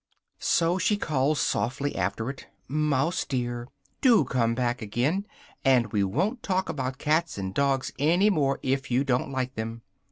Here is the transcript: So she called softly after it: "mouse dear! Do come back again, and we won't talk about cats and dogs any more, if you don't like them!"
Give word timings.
So 0.39 0.79
she 0.79 0.97
called 0.97 1.37
softly 1.37 1.95
after 1.95 2.27
it: 2.31 2.47
"mouse 2.67 3.23
dear! 3.23 3.67
Do 4.01 4.23
come 4.23 4.55
back 4.55 4.81
again, 4.81 5.27
and 5.63 5.91
we 5.93 6.03
won't 6.03 6.41
talk 6.41 6.69
about 6.69 6.97
cats 6.97 7.37
and 7.37 7.53
dogs 7.53 7.93
any 7.99 8.31
more, 8.31 8.57
if 8.63 8.89
you 8.89 9.03
don't 9.03 9.29
like 9.31 9.53
them!" 9.53 9.83